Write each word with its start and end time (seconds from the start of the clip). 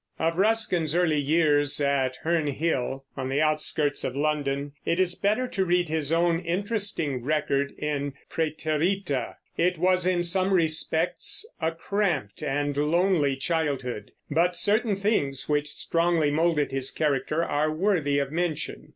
Of 0.17 0.39
Ruskin's 0.39 0.95
early 0.95 1.19
years 1.19 1.79
at 1.79 2.15
Herne 2.23 2.47
Hill, 2.47 3.05
on 3.15 3.29
the 3.29 3.39
outskirts 3.39 4.03
of 4.03 4.15
London, 4.15 4.71
it 4.83 4.99
is 4.99 5.13
better 5.13 5.47
to 5.49 5.63
read 5.63 5.89
his 5.89 6.11
own 6.11 6.39
interesting 6.39 7.23
record 7.23 7.71
in 7.77 8.13
Praeterita. 8.27 9.35
It 9.57 9.77
was 9.77 10.07
in 10.07 10.23
some 10.23 10.53
respects 10.55 11.45
a 11.61 11.71
cramped 11.71 12.41
and 12.41 12.75
lonely 12.75 13.35
childhood, 13.35 14.09
but 14.31 14.55
certain 14.55 14.95
things 14.95 15.47
which 15.47 15.69
strongly 15.69 16.31
molded 16.31 16.71
his 16.71 16.89
character 16.89 17.43
are 17.45 17.71
worthy 17.71 18.17
of 18.17 18.31
mention. 18.31 18.89